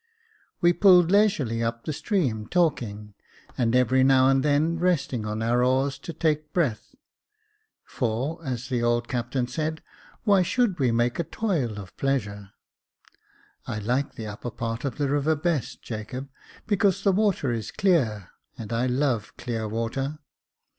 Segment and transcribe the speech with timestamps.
[0.61, 3.13] We pulled leisurely up the stream, talking,
[3.55, 6.95] and every now and then resting on our oars, to take breath;
[7.83, 9.83] for, as the old captain said,
[10.23, 12.49] "Why should we make a toil of pleasure?
[13.67, 16.29] I like the upper part of the river best, Jacob,
[16.65, 20.17] because the water is clear, and I love clear water.